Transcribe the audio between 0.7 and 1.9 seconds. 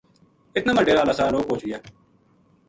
ما ڈیرا ہالا سارا لوک پوہچ گیا